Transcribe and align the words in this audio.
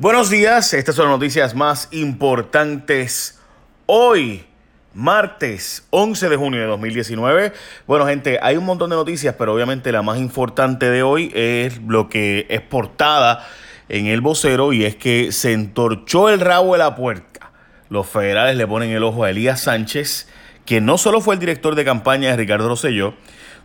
Buenos 0.00 0.30
días, 0.30 0.72
estas 0.72 0.94
son 0.94 1.10
las 1.10 1.18
noticias 1.18 1.54
más 1.54 1.88
importantes 1.90 3.38
hoy, 3.84 4.46
martes 4.94 5.86
11 5.90 6.30
de 6.30 6.36
junio 6.36 6.58
de 6.58 6.66
2019. 6.68 7.52
Bueno 7.86 8.06
gente, 8.06 8.38
hay 8.40 8.56
un 8.56 8.64
montón 8.64 8.88
de 8.88 8.96
noticias, 8.96 9.34
pero 9.36 9.52
obviamente 9.52 9.92
la 9.92 10.00
más 10.00 10.18
importante 10.18 10.88
de 10.90 11.02
hoy 11.02 11.30
es 11.34 11.82
lo 11.86 12.08
que 12.08 12.46
es 12.48 12.62
portada 12.62 13.46
en 13.90 14.06
el 14.06 14.22
vocero 14.22 14.72
y 14.72 14.86
es 14.86 14.96
que 14.96 15.32
se 15.32 15.52
entorchó 15.52 16.30
el 16.30 16.40
rabo 16.40 16.72
de 16.72 16.78
la 16.78 16.96
puerca. 16.96 17.52
Los 17.90 18.06
federales 18.06 18.56
le 18.56 18.66
ponen 18.66 18.92
el 18.92 19.04
ojo 19.04 19.24
a 19.24 19.28
Elías 19.28 19.60
Sánchez, 19.60 20.28
que 20.64 20.80
no 20.80 20.96
solo 20.96 21.20
fue 21.20 21.34
el 21.34 21.40
director 21.40 21.74
de 21.74 21.84
campaña 21.84 22.30
de 22.30 22.38
Ricardo 22.38 22.68
Rosselló, 22.68 23.12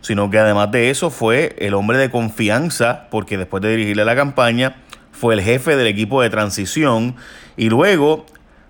sino 0.02 0.30
que 0.30 0.38
además 0.38 0.70
de 0.70 0.90
eso 0.90 1.08
fue 1.08 1.56
el 1.60 1.72
hombre 1.72 1.96
de 1.96 2.10
confianza, 2.10 3.08
porque 3.10 3.38
después 3.38 3.62
de 3.62 3.70
dirigirle 3.70 4.04
la 4.04 4.14
campaña, 4.14 4.82
fue 5.18 5.34
el 5.34 5.40
jefe 5.40 5.76
del 5.76 5.86
equipo 5.86 6.20
de 6.20 6.30
transición 6.30 7.16
y 7.56 7.70
luego 7.70 8.26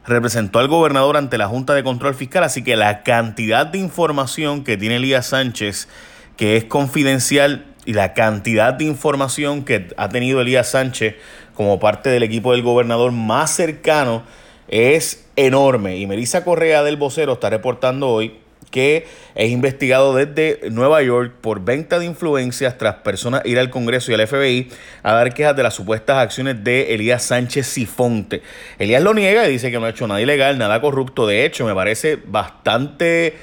representó 0.06 0.60
al 0.60 0.68
gobernador 0.68 1.16
ante 1.16 1.38
la 1.38 1.48
Junta 1.48 1.74
de 1.74 1.82
Control 1.82 2.14
Fiscal, 2.14 2.44
así 2.44 2.62
que 2.62 2.76
la 2.76 3.02
cantidad 3.02 3.66
de 3.66 3.78
información 3.78 4.62
que 4.62 4.76
tiene 4.76 4.96
Elías 4.96 5.26
Sánchez, 5.26 5.88
que 6.36 6.56
es 6.56 6.64
confidencial, 6.64 7.66
y 7.84 7.92
la 7.92 8.14
cantidad 8.14 8.74
de 8.74 8.84
información 8.84 9.64
que 9.64 9.88
ha 9.96 10.08
tenido 10.08 10.40
Elías 10.40 10.70
Sánchez 10.70 11.14
como 11.54 11.78
parte 11.78 12.10
del 12.10 12.24
equipo 12.24 12.52
del 12.52 12.62
gobernador 12.62 13.12
más 13.12 13.52
cercano 13.52 14.24
es 14.68 15.24
enorme. 15.36 15.96
Y 15.96 16.06
Melissa 16.06 16.44
Correa 16.44 16.82
del 16.82 16.96
Vocero 16.96 17.34
está 17.34 17.48
reportando 17.48 18.08
hoy 18.08 18.40
que 18.70 19.06
es 19.34 19.50
investigado 19.50 20.14
desde 20.14 20.70
Nueva 20.70 21.02
York 21.02 21.34
por 21.40 21.64
venta 21.64 21.98
de 21.98 22.06
influencias 22.06 22.78
tras 22.78 22.96
personas 22.96 23.42
ir 23.44 23.58
al 23.58 23.70
Congreso 23.70 24.10
y 24.10 24.14
al 24.14 24.26
FBI 24.26 24.68
a 25.02 25.14
dar 25.14 25.34
quejas 25.34 25.56
de 25.56 25.62
las 25.62 25.74
supuestas 25.74 26.18
acciones 26.18 26.62
de 26.62 26.94
Elías 26.94 27.22
Sánchez 27.22 27.66
Sifonte. 27.66 28.42
Elías 28.78 29.02
lo 29.02 29.14
niega 29.14 29.46
y 29.46 29.52
dice 29.52 29.70
que 29.70 29.78
no 29.78 29.86
ha 29.86 29.90
hecho 29.90 30.06
nada 30.06 30.20
ilegal, 30.20 30.58
nada 30.58 30.80
corrupto. 30.80 31.26
De 31.26 31.44
hecho, 31.44 31.64
me 31.66 31.74
parece 31.74 32.18
bastante, 32.24 33.34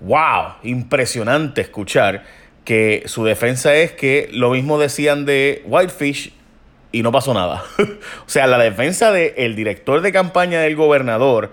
wow, 0.00 0.54
impresionante 0.62 1.60
escuchar 1.60 2.24
que 2.64 3.02
su 3.06 3.24
defensa 3.24 3.74
es 3.74 3.92
que 3.92 4.28
lo 4.32 4.50
mismo 4.50 4.78
decían 4.78 5.24
de 5.24 5.62
Whitefish 5.66 6.32
y 6.92 7.02
no 7.02 7.10
pasó 7.10 7.34
nada. 7.34 7.64
o 7.78 8.28
sea, 8.28 8.46
la 8.46 8.58
defensa 8.58 9.10
del 9.10 9.56
director 9.56 10.00
de 10.00 10.12
campaña 10.12 10.60
del 10.60 10.76
gobernador, 10.76 11.52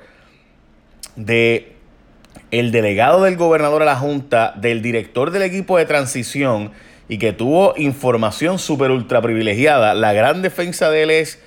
de 1.15 1.78
el 2.51 2.71
delegado 2.71 3.23
del 3.23 3.37
gobernador 3.37 3.81
a 3.81 3.85
la 3.85 3.95
Junta, 3.95 4.53
del 4.55 4.81
director 4.81 5.31
del 5.31 5.43
equipo 5.43 5.77
de 5.77 5.85
transición 5.85 6.71
y 7.07 7.17
que 7.17 7.33
tuvo 7.33 7.73
información 7.77 8.59
súper 8.59 8.91
ultra 8.91 9.21
privilegiada, 9.21 9.93
la 9.93 10.13
gran 10.13 10.41
defensa 10.41 10.89
de 10.89 11.03
él 11.03 11.11
es 11.11 11.41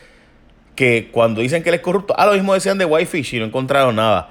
que 0.74 1.10
cuando 1.12 1.40
dicen 1.40 1.62
que 1.62 1.68
él 1.68 1.76
es 1.76 1.80
corrupto, 1.80 2.14
ah, 2.16 2.26
lo 2.26 2.32
mismo 2.32 2.54
decían 2.54 2.78
de 2.78 2.84
Whitefish 2.84 3.34
y 3.34 3.38
no 3.38 3.46
encontraron 3.46 3.96
nada. 3.96 4.30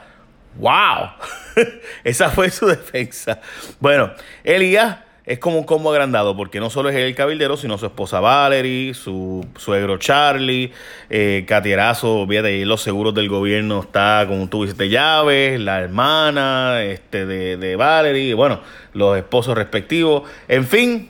¡Wow! 0.55 1.11
Esa 2.03 2.29
fue 2.29 2.49
su 2.49 2.65
defensa. 2.67 3.39
Bueno, 3.79 4.11
Elías 4.43 4.97
es 5.25 5.39
como 5.39 5.57
un 5.59 5.63
combo 5.63 5.91
agrandado, 5.91 6.35
porque 6.35 6.59
no 6.59 6.69
solo 6.69 6.89
es 6.89 6.95
el 6.95 7.13
cabildero, 7.15 7.57
sino 7.57 7.77
su 7.77 7.85
esposa 7.85 8.19
Valerie, 8.19 8.93
su 8.93 9.45
suegro 9.57 9.97
Charlie, 9.97 10.71
eh, 11.09 11.45
Catierazo, 11.47 12.27
los 12.27 12.81
seguros 12.81 13.13
del 13.13 13.29
gobierno 13.29 13.81
está 13.81 14.25
con 14.27 14.39
un 14.39 14.49
tubo 14.49 14.65
llaves, 14.65 15.59
la 15.59 15.81
hermana 15.81 16.83
este, 16.83 17.25
de, 17.25 17.57
de 17.57 17.75
Valerie, 17.75 18.33
bueno, 18.33 18.61
los 18.93 19.17
esposos 19.17 19.55
respectivos, 19.55 20.23
en 20.47 20.65
fin, 20.65 21.09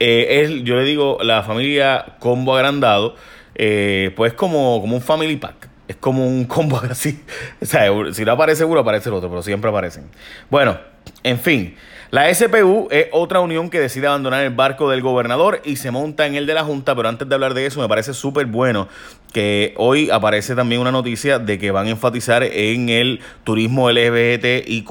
eh, 0.00 0.60
yo 0.62 0.76
le 0.76 0.84
digo 0.84 1.18
la 1.22 1.42
familia 1.42 2.16
combo 2.20 2.54
agrandado, 2.54 3.16
eh, 3.54 4.12
pues 4.16 4.32
como, 4.34 4.80
como 4.80 4.96
un 4.96 5.02
family 5.02 5.36
pack. 5.36 5.68
Es 5.88 5.96
como 5.96 6.26
un 6.26 6.44
combo 6.44 6.80
así. 6.88 7.22
O 7.60 7.66
sea, 7.66 7.90
si 8.12 8.24
no 8.24 8.32
aparece 8.32 8.64
uno, 8.64 8.80
aparece 8.80 9.08
el 9.08 9.14
otro, 9.14 9.28
pero 9.28 9.42
siempre 9.42 9.70
aparecen. 9.70 10.04
Bueno, 10.50 10.78
en 11.22 11.38
fin. 11.38 11.74
La 12.10 12.32
SPU 12.34 12.88
es 12.90 13.08
otra 13.12 13.40
unión 13.40 13.68
que 13.68 13.78
decide 13.78 14.06
abandonar 14.06 14.42
el 14.42 14.54
barco 14.54 14.88
del 14.88 15.02
gobernador 15.02 15.60
y 15.62 15.76
se 15.76 15.90
monta 15.90 16.26
en 16.26 16.36
el 16.36 16.46
de 16.46 16.54
la 16.54 16.64
Junta, 16.64 16.96
pero 16.96 17.06
antes 17.06 17.28
de 17.28 17.34
hablar 17.34 17.52
de 17.52 17.66
eso 17.66 17.82
me 17.82 17.88
parece 17.88 18.14
súper 18.14 18.46
bueno 18.46 18.88
que 19.32 19.74
hoy 19.76 20.08
aparece 20.10 20.54
también 20.54 20.80
una 20.80 20.92
noticia 20.92 21.38
de 21.38 21.58
que 21.58 21.70
van 21.70 21.86
a 21.86 21.90
enfatizar 21.90 22.42
en 22.42 22.88
el 22.88 23.20
turismo 23.44 23.90
LGBTIQ. 23.90 24.90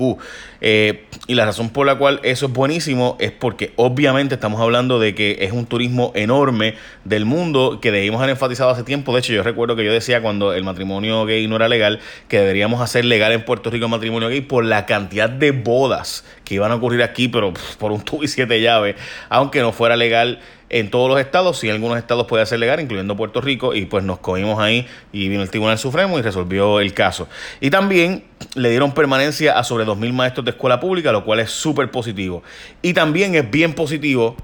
Eh, 0.60 1.06
y 1.28 1.36
la 1.36 1.46
razón 1.46 1.70
por 1.70 1.86
la 1.86 1.96
cual 1.96 2.20
eso 2.24 2.48
es 2.48 2.54
buenísimo 2.54 3.16
es 3.20 3.32
porque 3.32 3.74
obviamente 3.76 4.36
estamos 4.36 4.60
hablando 4.60 5.00
de 5.00 5.14
que 5.14 5.38
es 5.42 5.52
un 5.52 5.66
turismo 5.68 6.12
enorme 6.16 6.76
del 7.04 7.26
mundo 7.26 7.80
que 7.80 7.92
debimos 7.92 8.20
haber 8.20 8.32
enfatizado 8.32 8.70
hace 8.70 8.84
tiempo. 8.84 9.14
De 9.14 9.20
hecho, 9.20 9.34
yo 9.34 9.44
recuerdo 9.44 9.76
que 9.76 9.86
yo 9.86 9.92
decía 9.92 10.22
cuando 10.22 10.54
el 10.54 10.64
matrimonio 10.64 11.26
gay 11.26 11.48
no 11.48 11.56
era 11.56 11.68
legal 11.68 12.00
que 12.28 12.40
deberíamos 12.40 12.82
hacer 12.82 13.06
legal 13.06 13.32
en 13.32 13.44
Puerto 13.44 13.70
Rico 13.70 13.86
el 13.86 13.92
matrimonio 13.92 14.30
gay 14.30 14.42
por 14.42 14.66
la 14.66 14.86
cantidad 14.86 15.30
de 15.30 15.52
bodas 15.52 16.24
que 16.44 16.56
iban 16.56 16.72
a 16.72 16.76
ocurrir 16.76 17.04
pero 17.32 17.54
por 17.80 17.92
un 17.92 18.02
tubo 18.02 18.24
y 18.24 18.28
siete 18.28 18.62
llaves, 18.62 18.96
aunque 19.30 19.62
no 19.62 19.72
fuera 19.72 19.96
legal 19.96 20.40
en 20.70 20.90
todos 20.90 21.10
los 21.10 21.20
estados, 21.20 21.60
sí 21.60 21.70
algunos 21.70 21.98
estados 21.98 22.28
puede 22.28 22.46
ser 22.46 22.60
legal, 22.60 22.80
incluyendo 22.80 23.16
Puerto 23.16 23.40
Rico, 23.42 23.74
y 23.74 23.86
pues 23.86 24.04
nos 24.04 24.20
cogimos 24.20 24.60
ahí 24.60 24.86
y 25.14 25.30
vino 25.30 25.42
el 25.42 25.50
Tribunal 25.50 25.78
Supremo 25.78 26.20
y 26.20 26.22
resolvió 26.22 26.80
el 26.80 26.94
caso. 26.94 27.28
Y 27.62 27.70
también 27.70 28.26
le 28.56 28.70
dieron 28.70 28.94
permanencia 28.94 29.58
a 29.58 29.64
sobre 29.64 29.86
2.000 29.86 30.14
maestros 30.14 30.46
de 30.46 30.52
escuela 30.52 30.80
pública, 30.80 31.12
lo 31.12 31.24
cual 31.24 31.40
es 31.40 31.52
súper 31.52 31.90
positivo. 31.90 32.44
Y 32.82 32.94
también 32.94 33.36
es 33.36 33.50
bien 33.50 33.74
positivo 33.74 34.36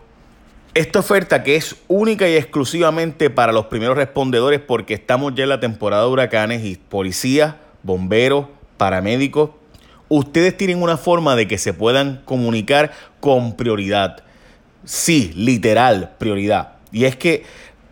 esta 0.73 0.99
oferta 0.99 1.43
que 1.43 1.55
es 1.55 1.75
única 1.87 2.27
y 2.27 2.35
exclusivamente 2.35 3.29
para 3.29 3.51
los 3.51 3.67
primeros 3.67 3.95
respondedores 3.95 4.59
porque 4.59 4.95
estamos 4.95 5.35
ya 5.35 5.43
en 5.43 5.49
la 5.49 5.59
temporada 5.59 6.03
de 6.03 6.09
huracanes 6.09 6.65
y 6.65 6.77
policías, 6.77 7.55
bomberos, 7.83 8.47
paramédicos, 8.77 9.51
ustedes 10.17 10.55
tienen 10.55 10.81
una 10.81 10.97
forma 10.97 11.35
de 11.35 11.47
que 11.47 11.57
se 11.57 11.73
puedan 11.73 12.21
comunicar 12.25 12.91
con 13.19 13.55
prioridad. 13.55 14.23
Sí, 14.85 15.31
literal, 15.35 16.11
prioridad. 16.17 16.73
Y 16.91 17.05
es 17.05 17.15
que 17.15 17.43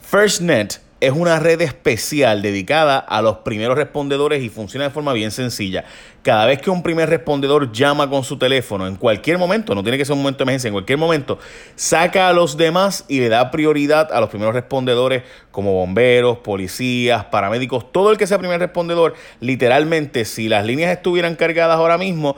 FirstNet 0.01 0.81
es 1.01 1.11
una 1.11 1.39
red 1.39 1.59
especial 1.61 2.43
dedicada 2.43 2.99
a 2.99 3.23
los 3.23 3.37
primeros 3.37 3.75
respondedores 3.75 4.43
y 4.43 4.49
funciona 4.49 4.85
de 4.85 4.91
forma 4.91 5.13
bien 5.13 5.31
sencilla. 5.31 5.83
Cada 6.21 6.45
vez 6.45 6.61
que 6.61 6.69
un 6.69 6.83
primer 6.83 7.09
respondedor 7.09 7.71
llama 7.71 8.07
con 8.07 8.23
su 8.23 8.37
teléfono, 8.37 8.85
en 8.85 8.95
cualquier 8.95 9.39
momento, 9.39 9.73
no 9.73 9.81
tiene 9.81 9.97
que 9.97 10.05
ser 10.05 10.13
un 10.13 10.19
momento 10.19 10.37
de 10.37 10.43
emergencia, 10.43 10.67
en 10.67 10.73
cualquier 10.73 10.99
momento, 10.99 11.39
saca 11.75 12.29
a 12.29 12.33
los 12.33 12.55
demás 12.55 13.05
y 13.07 13.19
le 13.19 13.29
da 13.29 13.49
prioridad 13.49 14.13
a 14.13 14.21
los 14.21 14.29
primeros 14.29 14.53
respondedores 14.53 15.23
como 15.49 15.73
bomberos, 15.73 16.37
policías, 16.37 17.25
paramédicos, 17.25 17.91
todo 17.91 18.11
el 18.11 18.17
que 18.19 18.27
sea 18.27 18.37
primer 18.37 18.59
respondedor. 18.59 19.15
Literalmente, 19.39 20.23
si 20.23 20.49
las 20.49 20.67
líneas 20.67 20.95
estuvieran 20.95 21.35
cargadas 21.35 21.77
ahora 21.77 21.97
mismo, 21.97 22.35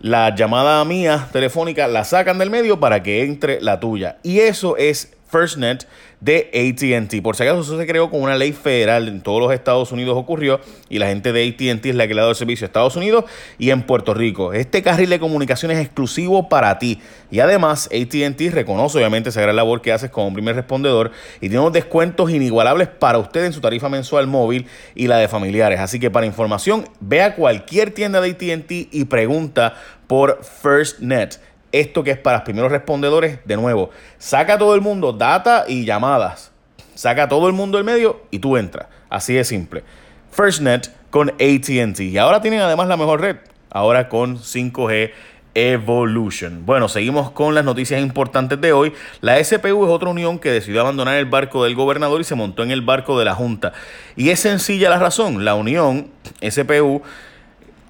la 0.00 0.34
llamada 0.34 0.82
mía 0.86 1.28
telefónica 1.32 1.86
la 1.86 2.04
sacan 2.04 2.38
del 2.38 2.48
medio 2.48 2.80
para 2.80 3.02
que 3.02 3.24
entre 3.24 3.60
la 3.60 3.78
tuya. 3.78 4.16
Y 4.22 4.40
eso 4.40 4.78
es 4.78 5.15
FirstNet 5.28 5.86
de 6.20 6.50
ATT. 6.54 7.22
Por 7.22 7.36
si 7.36 7.42
acaso 7.42 7.60
eso 7.60 7.78
se 7.78 7.86
creó 7.86 8.10
con 8.10 8.22
una 8.22 8.36
ley 8.36 8.52
federal 8.52 9.08
en 9.08 9.20
todos 9.20 9.40
los 9.40 9.52
Estados 9.52 9.92
Unidos 9.92 10.16
ocurrió 10.16 10.60
y 10.88 10.98
la 10.98 11.08
gente 11.08 11.32
de 11.32 11.48
ATT 11.48 11.86
es 11.86 11.94
la 11.94 12.08
que 12.08 12.14
le 12.14 12.20
ha 12.20 12.22
dado 12.22 12.30
el 12.30 12.36
servicio 12.36 12.64
a 12.64 12.68
Estados 12.68 12.96
Unidos 12.96 13.24
y 13.58 13.70
en 13.70 13.82
Puerto 13.82 14.14
Rico. 14.14 14.52
Este 14.52 14.82
carril 14.82 15.10
de 15.10 15.18
comunicación 15.18 15.70
es 15.70 15.78
exclusivo 15.78 16.48
para 16.48 16.78
ti 16.78 17.00
y 17.30 17.40
además 17.40 17.88
ATT 17.92 18.40
reconoce 18.52 18.98
obviamente 18.98 19.28
esa 19.28 19.42
gran 19.42 19.56
labor 19.56 19.82
que 19.82 19.92
haces 19.92 20.10
como 20.10 20.32
primer 20.32 20.56
respondedor 20.56 21.10
y 21.36 21.48
tiene 21.48 21.60
unos 21.60 21.72
descuentos 21.72 22.30
inigualables 22.30 22.88
para 22.88 23.18
usted 23.18 23.44
en 23.44 23.52
su 23.52 23.60
tarifa 23.60 23.88
mensual 23.88 24.26
móvil 24.26 24.66
y 24.94 25.06
la 25.08 25.18
de 25.18 25.28
familiares. 25.28 25.80
Así 25.80 26.00
que 26.00 26.10
para 26.10 26.26
información 26.26 26.88
ve 27.00 27.22
a 27.22 27.34
cualquier 27.34 27.90
tienda 27.90 28.20
de 28.20 28.30
ATT 28.30 28.94
y 28.94 29.04
pregunta 29.04 29.74
por 30.06 30.40
FirstNet 30.42 31.40
esto 31.80 32.04
que 32.04 32.12
es 32.12 32.18
para 32.18 32.38
los 32.38 32.44
primeros 32.44 32.70
respondedores, 32.70 33.40
de 33.44 33.56
nuevo, 33.56 33.90
saca 34.18 34.58
todo 34.58 34.74
el 34.74 34.80
mundo 34.80 35.12
data 35.12 35.64
y 35.68 35.84
llamadas. 35.84 36.52
Saca 36.94 37.28
todo 37.28 37.46
el 37.46 37.52
mundo 37.52 37.78
del 37.78 37.84
medio 37.84 38.22
y 38.30 38.38
tú 38.38 38.56
entras. 38.56 38.88
Así 39.10 39.34
de 39.34 39.44
simple. 39.44 39.84
FirstNet 40.30 40.90
con 41.10 41.30
ATT. 41.30 42.00
Y 42.00 42.18
ahora 42.18 42.40
tienen 42.40 42.60
además 42.60 42.88
la 42.88 42.96
mejor 42.96 43.20
red. 43.20 43.36
Ahora 43.70 44.08
con 44.08 44.38
5G 44.38 45.12
Evolution. 45.54 46.66
Bueno, 46.66 46.86
seguimos 46.88 47.30
con 47.30 47.54
las 47.54 47.64
noticias 47.64 48.00
importantes 48.02 48.60
de 48.60 48.72
hoy. 48.72 48.92
La 49.22 49.42
SPU 49.42 49.84
es 49.84 49.90
otra 49.90 50.10
unión 50.10 50.38
que 50.38 50.50
decidió 50.50 50.82
abandonar 50.82 51.16
el 51.16 51.24
barco 51.24 51.64
del 51.64 51.74
gobernador 51.74 52.20
y 52.20 52.24
se 52.24 52.34
montó 52.34 52.62
en 52.62 52.70
el 52.70 52.82
barco 52.82 53.18
de 53.18 53.24
la 53.24 53.34
Junta. 53.34 53.72
Y 54.16 54.28
es 54.28 54.40
sencilla 54.40 54.90
la 54.90 54.98
razón. 54.98 55.46
La 55.46 55.54
unión 55.54 56.08
SPU 56.46 57.02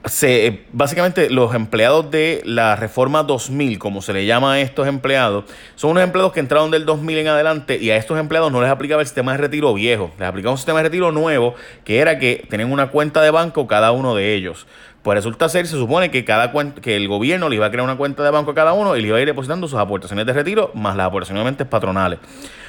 se, 0.07 0.65
básicamente 0.73 1.31
los 1.31 1.55
empleados 1.55 2.11
de 2.11 2.43
la 2.45 2.77
reforma 2.77 3.23
2000, 3.25 3.79
como 3.79 4.03
se 4.03 4.13
le 4.13 4.25
llama 4.25 4.55
a 4.55 4.61
estos 4.61 4.87
empleados, 4.87 5.45
son 5.75 5.93
unos 5.93 6.05
empleados 6.05 6.33
que 6.33 6.41
entraron 6.41 6.71
del 6.71 6.87
2000 6.87 7.19
en 7.19 7.29
adelante 7.29 7.79
y 7.81 7.91
a 7.91 7.97
estos 7.97 8.19
empleados 8.19 8.53
no 8.53 8.61
les 8.61 8.71
aplicaba 8.71 9.03
el 9.03 9.07
sistema 9.07 9.33
de 9.33 9.39
retiro 9.39 9.75
viejo, 9.75 10.13
les 10.19 10.29
aplicaba 10.29 10.53
un 10.53 10.59
sistema 10.59 10.79
de 10.79 10.85
retiro 10.85 11.11
nuevo 11.13 11.55
que 11.85 11.99
era 11.99 12.19
que 12.19 12.47
tenían 12.49 12.71
una 12.71 12.89
cuenta 12.91 13.21
de 13.21 13.31
banco 13.31 13.67
cada 13.67 13.91
uno 13.93 14.15
de 14.15 14.35
ellos. 14.35 14.67
Pues 15.03 15.17
resulta 15.17 15.49
ser, 15.49 15.67
se 15.67 15.77
supone 15.77 16.11
que 16.11 16.25
cada 16.25 16.53
que 16.81 16.97
el 16.97 17.07
gobierno 17.07 17.49
le 17.49 17.57
iba 17.57 17.67
a 17.67 17.71
crear 17.71 17.85
una 17.85 17.97
cuenta 17.97 18.25
de 18.25 18.31
banco 18.31 18.53
a 18.53 18.55
cada 18.55 18.73
uno 18.73 18.97
y 18.97 19.03
le 19.03 19.09
iba 19.09 19.19
a 19.19 19.21
ir 19.21 19.27
depositando 19.27 19.69
sus 19.69 19.79
aportaciones 19.79 20.27
de 20.27 20.33
retiro 20.33 20.71
más 20.75 20.97
las 20.97 21.07
aportaciones 21.07 21.55
patronales. 21.69 22.19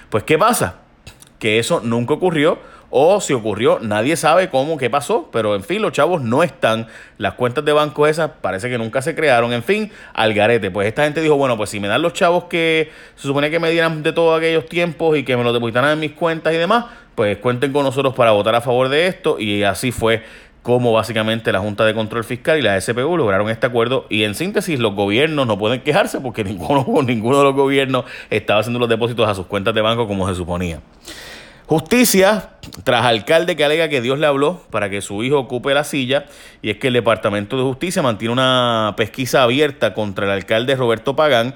Pues 0.09 0.23
¿qué 0.23 0.37
pasa? 0.37 0.75
Que 1.39 1.59
eso 1.59 1.81
nunca 1.83 2.13
ocurrió 2.13 2.59
o 2.89 3.19
si 3.19 3.33
ocurrió, 3.33 3.79
nadie 3.81 4.15
sabe 4.15 4.49
cómo, 4.49 4.77
qué 4.77 4.89
pasó, 4.89 5.29
pero 5.31 5.55
en 5.55 5.63
fin, 5.63 5.81
los 5.81 5.91
chavos 5.91 6.21
no 6.21 6.43
están, 6.43 6.87
las 7.17 7.33
cuentas 7.33 7.65
de 7.65 7.73
banco 7.73 8.07
esas 8.07 8.31
parece 8.41 8.69
que 8.69 8.77
nunca 8.77 9.01
se 9.01 9.15
crearon, 9.15 9.53
en 9.53 9.63
fin, 9.63 9.91
al 10.13 10.33
garete. 10.33 10.71
Pues 10.71 10.87
esta 10.87 11.03
gente 11.03 11.21
dijo, 11.21 11.35
bueno, 11.35 11.57
pues 11.57 11.69
si 11.69 11.79
me 11.79 11.87
dan 11.87 12.01
los 12.01 12.13
chavos 12.13 12.45
que 12.45 12.91
se 13.15 13.27
supone 13.27 13.49
que 13.49 13.59
me 13.59 13.69
dieran 13.71 14.03
de 14.03 14.13
todos 14.13 14.37
aquellos 14.37 14.67
tiempos 14.67 15.17
y 15.17 15.23
que 15.23 15.35
me 15.35 15.43
los 15.43 15.53
depositaran 15.53 15.91
en 15.91 15.99
mis 15.99 16.13
cuentas 16.13 16.53
y 16.53 16.57
demás, 16.57 16.85
pues 17.15 17.37
cuenten 17.39 17.73
con 17.73 17.83
nosotros 17.83 18.13
para 18.13 18.31
votar 18.31 18.55
a 18.55 18.61
favor 18.61 18.89
de 18.89 19.07
esto 19.07 19.39
y 19.39 19.63
así 19.63 19.91
fue 19.91 20.23
como 20.67 20.91
básicamente 20.91 21.51
la 21.53 21.59
Junta 21.59 21.85
de 21.85 21.93
Control 21.93 22.25
Fiscal 22.25 22.59
y 22.59 22.61
la 22.61 22.79
SPU 22.79 23.15
lograron 23.15 23.49
este 23.49 23.67
acuerdo 23.67 24.05
y 24.09 24.23
en 24.23 24.35
síntesis 24.35 24.79
los 24.79 24.95
gobiernos 24.95 25.47
no 25.47 25.57
pueden 25.57 25.79
quejarse 25.79 26.19
porque 26.19 26.43
ninguno, 26.45 26.85
ninguno 27.03 27.37
de 27.37 27.43
los 27.45 27.55
gobiernos 27.55 28.03
estaba 28.29 28.59
haciendo 28.59 28.77
los 28.77 28.89
depósitos 28.89 29.27
a 29.29 29.33
sus 29.33 29.45
cuentas 29.45 29.73
de 29.73 29.81
banco 29.81 30.07
como 30.07 30.27
se 30.27 30.35
suponía. 30.35 30.81
Justicia, 31.67 32.51
tras 32.85 33.05
alcalde 33.05 33.57
que 33.57 33.65
alega 33.65 33.89
que 33.89 33.99
Dios 33.99 34.19
le 34.19 34.25
habló 34.25 34.61
para 34.71 34.89
que 34.89 35.01
su 35.01 35.21
hijo 35.23 35.37
ocupe 35.37 35.73
la 35.73 35.83
silla, 35.83 36.25
y 36.61 36.69
es 36.69 36.77
que 36.77 36.87
el 36.87 36.93
Departamento 36.93 37.57
de 37.57 37.63
Justicia 37.63 38.01
mantiene 38.01 38.31
una 38.31 38.93
pesquisa 38.95 39.43
abierta 39.43 39.93
contra 39.93 40.25
el 40.25 40.31
alcalde 40.31 40.77
Roberto 40.77 41.17
Pagán, 41.17 41.55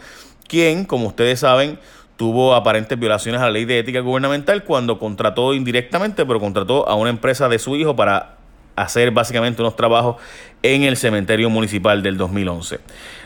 quien, 0.49 0.83
como 0.83 1.07
ustedes 1.07 1.39
saben, 1.39 1.79
tuvo 2.17 2.55
aparentes 2.55 2.99
violaciones 2.99 3.39
a 3.39 3.45
la 3.45 3.51
ley 3.51 3.63
de 3.63 3.79
ética 3.79 4.01
gubernamental 4.01 4.65
cuando 4.65 4.99
contrató 4.99 5.53
indirectamente, 5.53 6.25
pero 6.25 6.41
contrató 6.41 6.89
a 6.89 6.95
una 6.95 7.09
empresa 7.09 7.47
de 7.47 7.57
su 7.57 7.77
hijo 7.77 7.95
para 7.95 8.35
hacer 8.75 9.11
básicamente 9.11 9.61
unos 9.61 9.77
trabajos 9.77 10.17
en 10.61 10.83
el 10.83 10.97
cementerio 10.97 11.49
municipal 11.49 12.03
del 12.03 12.17
2011. 12.17 12.79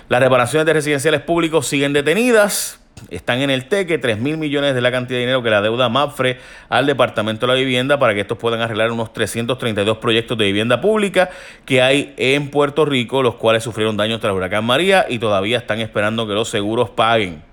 Las 0.08 0.22
reparaciones 0.22 0.68
de 0.68 0.74
residenciales 0.74 1.22
públicos 1.22 1.66
siguen 1.66 1.94
detenidas. 1.94 2.80
Están 3.10 3.42
en 3.42 3.50
el 3.50 3.66
TEQUE 3.66 3.98
3 3.98 4.20
mil 4.20 4.38
millones 4.38 4.74
de 4.74 4.82
la 4.82 4.92
cantidad 4.92 5.18
de 5.18 5.22
dinero 5.22 5.44
que 5.44 5.50
la 5.50 5.62
deuda 5.62 5.90
MAPFRE 5.90 6.40
al 6.70 6.86
Departamento 6.86 7.46
de 7.46 7.54
la 7.54 7.60
Vivienda 7.60 8.00
para 8.00 8.14
que 8.14 8.22
estos 8.22 8.38
puedan 8.38 8.62
arreglar 8.62 8.92
unos 8.92 9.14
332 9.14 9.98
proyectos 9.98 10.38
de 10.38 10.46
vivienda 10.46 10.82
pública 10.82 11.30
que 11.66 11.82
hay 11.82 12.14
en 12.18 12.50
Puerto 12.50 12.86
Rico, 12.86 13.22
los 13.22 13.36
cuales 13.36 13.64
sufrieron 13.64 13.98
daños 13.98 14.20
tras 14.20 14.32
el 14.32 14.38
huracán 14.38 14.66
María 14.66 15.06
y 15.10 15.20
todavía 15.20 15.58
están 15.58 15.80
esperando 15.80 16.26
que 16.28 16.34
los 16.34 16.50
seguros 16.50 16.90
paguen. 16.90 17.44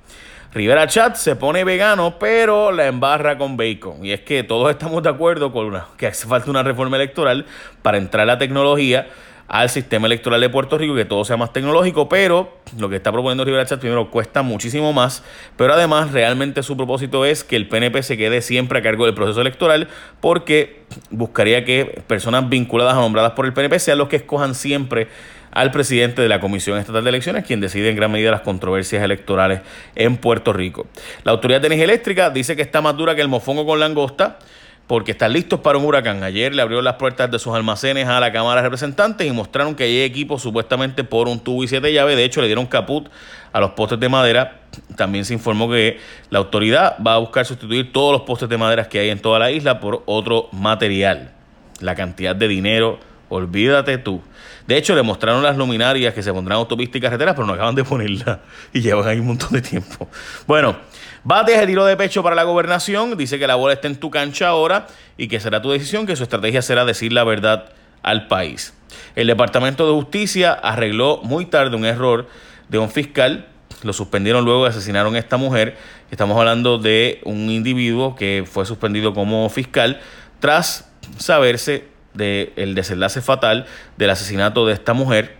Rivera 0.54 0.86
Chat 0.86 1.16
se 1.16 1.34
pone 1.34 1.64
vegano, 1.64 2.18
pero 2.18 2.72
la 2.72 2.86
embarra 2.86 3.38
con 3.38 3.56
bacon. 3.56 4.04
Y 4.04 4.12
es 4.12 4.20
que 4.20 4.42
todos 4.42 4.70
estamos 4.70 5.02
de 5.02 5.08
acuerdo 5.08 5.50
con 5.50 5.80
que 5.96 6.06
hace 6.06 6.28
falta 6.28 6.50
una 6.50 6.62
reforma 6.62 6.96
electoral 6.96 7.46
para 7.80 7.96
entrar 7.96 8.26
la 8.26 8.36
tecnología 8.36 9.08
al 9.52 9.68
sistema 9.68 10.06
electoral 10.06 10.40
de 10.40 10.48
Puerto 10.48 10.78
Rico, 10.78 10.94
que 10.94 11.04
todo 11.04 11.26
sea 11.26 11.36
más 11.36 11.52
tecnológico, 11.52 12.08
pero 12.08 12.56
lo 12.78 12.88
que 12.88 12.96
está 12.96 13.12
proponiendo 13.12 13.44
Rivera 13.44 13.66
Chat 13.66 13.80
primero 13.80 14.10
cuesta 14.10 14.40
muchísimo 14.40 14.94
más, 14.94 15.22
pero 15.58 15.74
además 15.74 16.10
realmente 16.10 16.62
su 16.62 16.74
propósito 16.74 17.26
es 17.26 17.44
que 17.44 17.56
el 17.56 17.68
PNP 17.68 18.02
se 18.02 18.16
quede 18.16 18.40
siempre 18.40 18.78
a 18.78 18.82
cargo 18.82 19.04
del 19.04 19.14
proceso 19.14 19.42
electoral, 19.42 19.88
porque 20.20 20.84
buscaría 21.10 21.66
que 21.66 22.02
personas 22.06 22.48
vinculadas 22.48 22.94
o 22.94 23.02
nombradas 23.02 23.32
por 23.32 23.44
el 23.44 23.52
PNP 23.52 23.78
sean 23.78 23.98
los 23.98 24.08
que 24.08 24.16
escojan 24.16 24.54
siempre 24.54 25.08
al 25.50 25.70
presidente 25.70 26.22
de 26.22 26.30
la 26.30 26.40
Comisión 26.40 26.78
Estatal 26.78 27.04
de 27.04 27.10
Elecciones, 27.10 27.44
quien 27.44 27.60
decide 27.60 27.90
en 27.90 27.96
gran 27.96 28.10
medida 28.10 28.30
las 28.30 28.40
controversias 28.40 29.04
electorales 29.04 29.60
en 29.94 30.16
Puerto 30.16 30.54
Rico. 30.54 30.86
La 31.24 31.32
Autoridad 31.32 31.60
de 31.60 31.66
Energía 31.66 31.84
Eléctrica 31.84 32.30
dice 32.30 32.56
que 32.56 32.62
está 32.62 32.80
más 32.80 32.96
dura 32.96 33.14
que 33.14 33.20
el 33.20 33.28
mofongo 33.28 33.66
con 33.66 33.80
langosta 33.80 34.38
porque 34.86 35.12
están 35.12 35.32
listos 35.32 35.60
para 35.60 35.78
un 35.78 35.84
huracán. 35.84 36.22
Ayer 36.22 36.54
le 36.54 36.62
abrió 36.62 36.82
las 36.82 36.96
puertas 36.96 37.30
de 37.30 37.38
sus 37.38 37.54
almacenes 37.54 38.08
a 38.08 38.20
la 38.20 38.32
Cámara 38.32 38.60
de 38.60 38.66
Representantes 38.66 39.26
y 39.26 39.30
mostraron 39.30 39.74
que 39.74 39.84
hay 39.84 40.02
equipos 40.02 40.42
supuestamente 40.42 41.04
por 41.04 41.28
un 41.28 41.40
tubo 41.40 41.64
y 41.64 41.68
siete 41.68 41.92
llaves. 41.92 42.16
De 42.16 42.24
hecho, 42.24 42.40
le 42.40 42.46
dieron 42.46 42.66
caput 42.66 43.08
a 43.52 43.60
los 43.60 43.70
postes 43.72 44.00
de 44.00 44.08
madera. 44.08 44.60
También 44.96 45.24
se 45.24 45.34
informó 45.34 45.70
que 45.70 45.98
la 46.30 46.38
autoridad 46.40 46.96
va 47.04 47.14
a 47.14 47.18
buscar 47.18 47.46
sustituir 47.46 47.92
todos 47.92 48.12
los 48.12 48.22
postes 48.22 48.48
de 48.48 48.58
madera 48.58 48.88
que 48.88 48.98
hay 48.98 49.10
en 49.10 49.20
toda 49.20 49.38
la 49.38 49.50
isla 49.50 49.80
por 49.80 50.02
otro 50.06 50.48
material. 50.52 51.32
La 51.80 51.94
cantidad 51.94 52.34
de 52.34 52.48
dinero, 52.48 52.98
olvídate 53.32 53.98
tú. 53.98 54.22
De 54.66 54.76
hecho, 54.76 54.94
le 54.94 55.02
mostraron 55.02 55.42
las 55.42 55.56
luminarias 55.56 56.14
que 56.14 56.22
se 56.22 56.32
pondrán 56.32 56.58
autopistas 56.58 56.96
y 56.96 57.00
carreteras, 57.00 57.34
pero 57.34 57.46
no 57.46 57.54
acaban 57.54 57.74
de 57.74 57.84
ponerlas 57.84 58.38
y 58.72 58.80
llevan 58.80 59.08
ahí 59.08 59.18
un 59.18 59.26
montón 59.26 59.52
de 59.52 59.62
tiempo. 59.62 60.08
Bueno, 60.46 60.76
Bates 61.24 61.56
el 61.56 61.66
tiro 61.68 61.84
de 61.84 61.96
pecho 61.96 62.22
para 62.24 62.34
la 62.34 62.42
gobernación, 62.42 63.16
dice 63.16 63.38
que 63.38 63.46
la 63.46 63.54
bola 63.54 63.74
está 63.74 63.86
en 63.86 63.94
tu 63.94 64.10
cancha 64.10 64.48
ahora 64.48 64.88
y 65.16 65.28
que 65.28 65.38
será 65.38 65.62
tu 65.62 65.70
decisión, 65.70 66.04
que 66.04 66.16
su 66.16 66.24
estrategia 66.24 66.62
será 66.62 66.84
decir 66.84 67.12
la 67.12 67.22
verdad 67.22 67.66
al 68.02 68.26
país. 68.26 68.74
El 69.14 69.28
Departamento 69.28 69.86
de 69.86 69.92
Justicia 69.92 70.52
arregló 70.52 71.20
muy 71.22 71.46
tarde 71.46 71.76
un 71.76 71.84
error 71.84 72.26
de 72.68 72.78
un 72.78 72.90
fiscal, 72.90 73.46
lo 73.84 73.92
suspendieron 73.92 74.44
luego 74.44 74.66
y 74.66 74.70
asesinaron 74.70 75.14
a 75.14 75.20
esta 75.20 75.36
mujer. 75.36 75.76
Estamos 76.10 76.36
hablando 76.36 76.78
de 76.78 77.20
un 77.24 77.50
individuo 77.50 78.16
que 78.16 78.44
fue 78.44 78.66
suspendido 78.66 79.14
como 79.14 79.48
fiscal 79.48 80.00
tras 80.40 80.90
saberse 81.18 81.91
del 82.14 82.74
desenlace 82.74 83.20
fatal 83.20 83.66
del 83.96 84.10
asesinato 84.10 84.66
de 84.66 84.74
esta 84.74 84.92
mujer, 84.92 85.36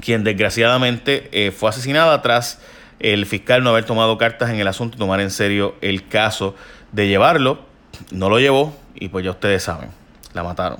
quien 0.00 0.24
desgraciadamente 0.24 1.28
eh, 1.32 1.50
fue 1.50 1.70
asesinada 1.70 2.22
tras 2.22 2.60
el 3.00 3.26
fiscal 3.26 3.64
no 3.64 3.70
haber 3.70 3.84
tomado 3.84 4.16
cartas 4.16 4.50
en 4.50 4.60
el 4.60 4.68
asunto 4.68 4.96
y 4.96 4.98
tomar 4.98 5.20
en 5.20 5.30
serio 5.30 5.74
el 5.80 6.08
caso 6.08 6.54
de 6.92 7.08
llevarlo. 7.08 7.60
No 8.10 8.28
lo 8.28 8.38
llevó 8.38 8.76
y 8.94 9.08
pues 9.08 9.24
ya 9.24 9.32
ustedes 9.32 9.62
saben, 9.62 9.90
la 10.32 10.42
mataron. 10.42 10.78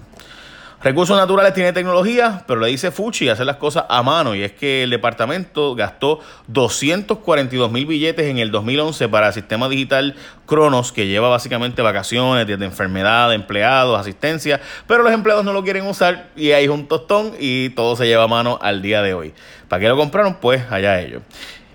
Recursos 0.84 1.17
Naturales 1.17 1.55
tiene 1.55 1.73
tecnología, 1.73 2.43
pero 2.49 2.61
le 2.61 2.67
dice 2.67 2.90
Fuchi 2.90 3.29
hacer 3.29 3.46
las 3.46 3.58
cosas 3.58 3.84
a 3.88 4.02
mano. 4.02 4.34
Y 4.34 4.43
es 4.43 4.50
que 4.50 4.82
el 4.82 4.90
departamento 4.90 5.76
gastó 5.76 6.19
242 6.49 7.70
mil 7.70 7.87
billetes 7.87 8.26
en 8.26 8.38
el 8.38 8.50
2011 8.50 9.08
para 9.08 9.29
el 9.29 9.32
sistema 9.32 9.69
digital 9.69 10.17
Cronos, 10.44 10.90
que 10.90 11.06
lleva 11.06 11.29
básicamente 11.29 11.82
vacaciones, 11.82 12.49
de 12.49 12.55
enfermedad, 12.64 13.32
empleados, 13.32 14.00
asistencia. 14.00 14.61
Pero 14.88 15.05
los 15.05 15.12
empleados 15.12 15.44
no 15.44 15.52
lo 15.52 15.62
quieren 15.62 15.87
usar 15.87 16.31
y 16.34 16.50
hay 16.50 16.67
un 16.67 16.88
tostón 16.88 17.34
y 17.38 17.70
todo 17.70 17.94
se 17.94 18.06
lleva 18.06 18.25
a 18.25 18.29
mano 18.29 18.58
al 18.61 18.82
día 18.82 19.02
de 19.02 19.14
hoy. 19.14 19.34
¿Para 19.69 19.79
qué 19.79 19.88
lo 19.88 19.96
compraron? 19.96 20.34
Pues 20.40 20.64
allá 20.69 21.00
ellos. 21.00 21.23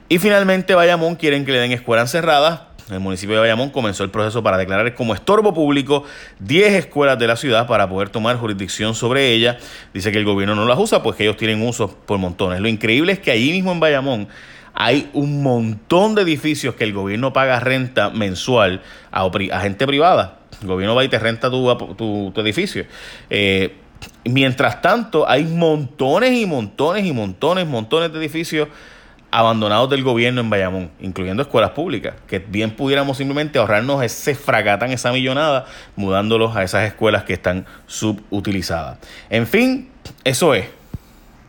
Y 0.10 0.20
finalmente 0.20 0.76
Bayamón 0.76 1.16
quieren 1.16 1.46
que 1.46 1.54
le 1.54 1.60
den 1.60 1.72
escuelas 1.72 2.12
cerradas 2.12 2.67
el 2.90 3.00
municipio 3.00 3.36
de 3.36 3.42
Bayamón 3.42 3.70
comenzó 3.70 4.04
el 4.04 4.10
proceso 4.10 4.42
para 4.44 4.58
declarar 4.58 4.94
como 4.96 5.14
estorbo 5.14 5.54
público 5.54 6.04
10 6.40 6.74
escuelas 6.74 7.20
de 7.20 7.28
la 7.28 7.36
ciudad 7.36 7.68
para 7.68 7.90
poder 7.90 8.10
tomar 8.10 8.38
jurisdicción 8.38 8.96
sobre 8.96 9.32
ellas. 9.32 9.58
Dice 9.94 10.12
que 10.12 10.18
el 10.18 10.26
gobierno 10.26 10.56
no 10.56 10.66
las 10.66 10.80
usa, 10.80 11.04
pues 11.04 11.18
que 11.18 11.24
ellos 11.24 11.38
tienen 11.38 11.62
uso 11.62 11.98
por 12.06 12.18
montones. 12.18 12.62
Lo 12.62 12.68
increíble 12.68 13.12
es 13.12 13.20
que 13.20 13.32
allí 13.32 13.52
mismo 13.52 13.72
en 13.72 13.80
Bayamón 13.80 14.28
hay 14.74 15.10
un 15.14 15.42
montón 15.42 16.16
de 16.16 16.22
edificios 16.22 16.76
que 16.76 16.84
el 16.84 16.94
gobierno 16.94 17.34
paga 17.34 17.60
renta 17.60 18.10
mensual 18.12 18.82
a, 19.12 19.30
gente 19.60 19.88
privada. 19.88 20.40
El 20.62 20.68
gobierno 20.68 20.96
va 20.96 21.04
y 21.04 21.10
te 21.10 21.20
renta 21.20 21.50
tu, 21.50 22.34
edificio. 22.38 22.86
Eh, 23.30 23.76
mientras 24.24 24.82
tanto, 24.82 25.28
hay 25.28 25.46
montones 25.46 26.34
y 26.34 26.46
montones 26.46 27.06
y 27.06 27.12
montones, 27.12 27.68
montones 27.68 28.14
de 28.14 28.20
edificios 28.20 28.68
abandonados 29.32 29.90
del 29.90 30.04
gobierno 30.04 30.42
en 30.42 30.50
Bayamón, 30.50 30.90
incluyendo 31.00 31.44
escuelas 31.44 31.72
públicas, 31.72 32.16
que 32.28 32.40
bien 32.40 32.72
pudiéramos 32.72 33.18
simplemente 33.18 33.60
ahorrarnos 33.60 34.04
ese 34.04 34.36
fracatán, 34.36 34.92
esa 34.92 35.12
millonada, 35.12 35.66
mudándolos 35.96 36.56
a 36.56 36.64
esas 36.64 36.86
escuelas 36.88 37.24
que 37.24 37.34
están 37.34 37.66
subutilizadas. 37.88 39.00
En 39.30 39.48
fin, 39.48 39.90
eso 40.24 40.54
es. 40.54 40.66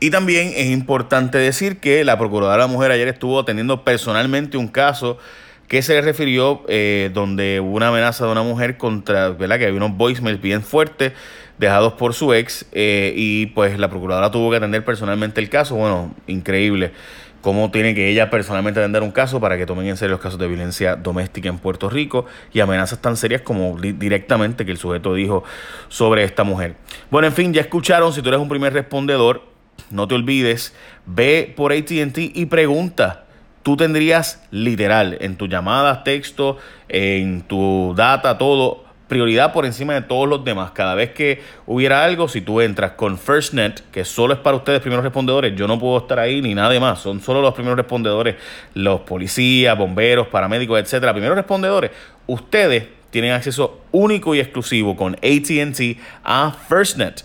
Y 0.01 0.11
también 0.11 0.53
es 0.55 0.67
importante 0.67 1.39
decir 1.39 1.79
que 1.79 2.05
la 2.05 2.19
Procuradora 2.19 2.55
de 2.55 2.61
la 2.61 2.67
Mujer 2.67 2.93
ayer 2.93 3.09
estuvo 3.09 3.41
atendiendo 3.41 3.85
personalmente 3.85 4.57
un 4.57 4.69
caso 4.69 5.19
que 5.67 5.83
se 5.83 5.95
le 5.95 6.01
refirió 6.01 6.65
eh, 6.69 7.11
donde 7.13 7.61
hubo 7.61 7.77
una 7.77 7.89
amenaza 7.89 8.25
de 8.25 8.33
una 8.33 8.43
mujer 8.43 8.79
contra, 8.79 9.31
¿verdad? 9.31 9.59
Que 9.59 9.67
había 9.67 9.77
unos 9.77 9.97
voicemails 9.97 10.41
bien 10.41 10.63
fuertes 10.63 11.13
dejados 11.59 11.95
por 11.95 12.15
su 12.15 12.33
ex 12.33 12.67
eh, 12.73 13.13
y 13.17 13.47
pues 13.47 13.79
la 13.79 13.89
Procuradora 13.89 14.31
tuvo 14.31 14.51
que 14.51 14.57
atender 14.57 14.85
personalmente 14.85 15.41
el 15.41 15.49
caso. 15.49 15.77
Bueno, 15.77 16.15
increíble 16.27 16.93
cómo 17.41 17.71
tiene 17.71 17.95
que 17.95 18.09
ella 18.09 18.31
personalmente 18.31 18.81
atender 18.81 19.03
un 19.03 19.13
caso 19.13 19.41
para 19.41 19.57
que 19.57 19.67
tomen 19.67 19.87
en 19.87 19.97
serio 19.97 20.13
los 20.13 20.21
casos 20.21 20.39
de 20.39 20.49
violencia 20.49 20.97
doméstica 20.97 21.49
en 21.49 21.59
Puerto 21.59 21.89
Rico 21.89 22.27
y 22.53 22.61
amenazas 22.61 23.01
tan 23.01 23.17
serias 23.17 23.43
como 23.43 23.79
directamente 23.79 24.65
que 24.65 24.73
el 24.73 24.79
sujeto 24.79 25.15
dijo 25.15 25.45
sobre 25.89 26.25
esta 26.25 26.45
mujer. 26.45 26.75
Bueno, 27.11 27.29
en 27.29 27.35
fin, 27.35 27.53
ya 27.53 27.61
escucharon, 27.61 28.13
si 28.13 28.23
tú 28.23 28.29
eres 28.29 28.41
un 28.41 28.49
primer 28.49 28.73
respondedor, 28.73 29.43
no 29.91 30.09
te 30.09 30.15
olvides, 30.15 30.75
ve 31.07 31.53
por 31.57 31.73
ATT 31.73 32.19
y 32.19 32.47
pregunta. 32.47 33.25
Tú 33.63 33.77
tendrías 33.77 34.43
literal 34.51 35.19
en 35.21 35.37
tus 35.37 35.49
llamadas, 35.49 36.03
texto, 36.05 36.59
en 36.89 37.43
tu 37.43 37.93
data, 37.97 38.39
todo 38.39 38.88
prioridad 39.09 39.53
por 39.53 39.65
encima 39.65 39.95
de 39.95 40.03
todos 40.03 40.29
los 40.29 40.45
demás. 40.45 40.71
Cada 40.73 40.95
vez 40.95 41.11
que 41.11 41.43
hubiera 41.67 42.05
algo, 42.05 42.29
si 42.29 42.43
tú 42.43 42.61
entras 42.61 42.93
con 42.93 43.19
FirstNet, 43.19 43.91
que 43.91 44.05
solo 44.05 44.35
es 44.35 44.41
para 44.41 44.57
ustedes 44.57 44.81
primeros 44.81 45.03
respondedores, 45.03 45.57
yo 45.57 45.67
no 45.67 45.79
puedo 45.79 45.99
estar 45.99 46.19
ahí 46.19 46.41
ni 46.41 46.55
nada 46.55 46.79
más, 46.79 47.01
son 47.01 47.21
solo 47.21 47.41
los 47.41 47.55
primeros 47.55 47.77
respondedores, 47.77 48.37
los 48.75 49.01
policías, 49.01 49.77
bomberos, 49.77 50.29
paramédicos, 50.29 50.79
etcétera, 50.79 51.13
primeros 51.13 51.37
respondedores, 51.37 51.91
ustedes 52.27 52.87
tienen 53.11 53.33
acceso 53.33 53.81
único 53.91 54.35
y 54.35 54.41
exclusivo 54.41 54.95
con 54.95 55.15
ATT 55.15 55.99
a 56.23 56.53
FirstNet 56.69 57.25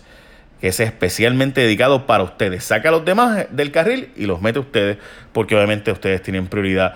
que 0.60 0.68
es 0.68 0.80
especialmente 0.80 1.60
dedicado 1.60 2.06
para 2.06 2.24
ustedes. 2.24 2.64
Saca 2.64 2.88
a 2.88 2.92
los 2.92 3.04
demás 3.04 3.48
del 3.50 3.70
carril 3.70 4.08
y 4.16 4.24
los 4.24 4.40
mete 4.40 4.60
ustedes, 4.60 4.96
porque 5.34 5.54
obviamente 5.54 5.92
ustedes 5.92 6.22
tienen 6.22 6.46
prioridad 6.46 6.94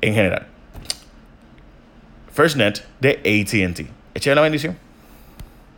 en 0.00 0.14
general. 0.14 0.48
FirstNet 2.32 2.84
de 2.98 3.20
ATT. 3.20 3.97
Eche 4.18 4.34
la 4.34 4.40
bendición. 4.40 4.87